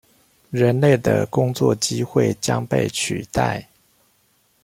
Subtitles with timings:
[0.49, 3.67] 人類的工作機會將被取代？